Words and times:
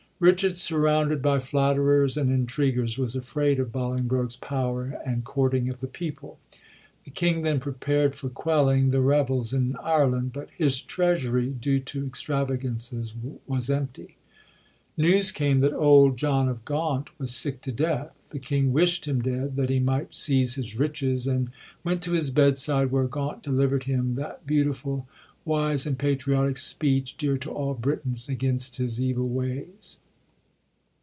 Richard, 0.21 0.55
surrounded 0.55 1.19
by 1.23 1.39
flatterers 1.39 2.15
and 2.15 2.29
intriguers, 2.31 2.95
was 2.95 3.15
afraid 3.15 3.59
of 3.59 3.71
Bolingbroke*s 3.71 4.35
power 4.35 5.01
and 5.03 5.23
courting 5.23 5.67
of 5.67 5.79
the 5.79 5.87
people. 5.87 6.37
The 7.05 7.09
king 7.09 7.41
then 7.41 7.59
prepared 7.59 8.13
for 8.13 8.29
quelling 8.29 8.89
the 8.91 9.01
rebels 9.01 9.51
in 9.51 9.75
Ireland, 9.77 10.31
but 10.31 10.49
his 10.55 10.79
treasury, 10.79 11.49
due 11.49 11.79
to 11.79 12.05
extravagances, 12.05 13.15
was 13.47 13.71
empty. 13.71 14.17
News 14.95 15.31
came 15.31 15.59
that 15.61 15.73
old 15.73 16.17
John 16.17 16.47
of 16.47 16.65
Gaunt 16.65 17.09
was 17.17 17.33
sick 17.33 17.59
to 17.61 17.71
death. 17.71 18.27
The 18.29 18.37
king 18.37 18.71
wisht 18.71 19.07
him 19.07 19.23
dead 19.23 19.55
that 19.55 19.71
he 19.71 19.79
might 19.79 20.13
seize 20.13 20.53
his 20.53 20.77
riches, 20.77 21.25
and 21.25 21.49
went 21.83 22.03
to 22.03 22.11
his 22.11 22.29
bedside, 22.29 22.91
where 22.91 23.05
Gaunt 23.07 23.41
deliverd 23.41 23.85
him 23.85 24.13
that 24.17 24.45
beautiful, 24.45 25.07
wise 25.45 25.87
and 25.87 25.97
patriotic 25.97 26.59
speech, 26.59 27.17
dear 27.17 27.37
to 27.37 27.49
all 27.49 27.73
Britons, 27.73 28.29
against 28.29 28.75
his 28.75 29.01
evil 29.01 29.27
ways. 29.27 29.97